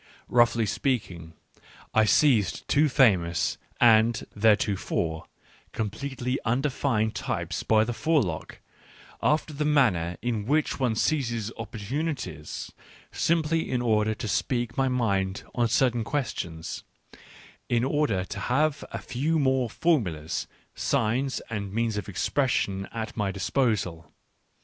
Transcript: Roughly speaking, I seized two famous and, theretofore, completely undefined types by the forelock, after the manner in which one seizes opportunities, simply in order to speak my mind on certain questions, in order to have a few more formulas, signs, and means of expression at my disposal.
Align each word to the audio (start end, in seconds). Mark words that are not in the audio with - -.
Roughly 0.29 0.65
speaking, 0.65 1.33
I 1.93 2.05
seized 2.05 2.67
two 2.67 2.89
famous 2.89 3.59
and, 3.79 4.25
theretofore, 4.35 5.25
completely 5.73 6.39
undefined 6.43 7.13
types 7.13 7.61
by 7.61 7.83
the 7.83 7.93
forelock, 7.93 8.61
after 9.21 9.53
the 9.53 9.63
manner 9.63 10.17
in 10.23 10.47
which 10.47 10.79
one 10.79 10.95
seizes 10.95 11.51
opportunities, 11.55 12.71
simply 13.11 13.69
in 13.69 13.83
order 13.83 14.15
to 14.15 14.27
speak 14.27 14.75
my 14.75 14.87
mind 14.87 15.43
on 15.53 15.67
certain 15.67 16.03
questions, 16.03 16.83
in 17.69 17.83
order 17.83 18.25
to 18.25 18.39
have 18.39 18.83
a 18.89 18.97
few 18.97 19.37
more 19.37 19.69
formulas, 19.69 20.47
signs, 20.73 21.41
and 21.47 21.73
means 21.75 21.95
of 21.95 22.09
expression 22.09 22.87
at 22.91 23.15
my 23.15 23.31
disposal. 23.31 24.11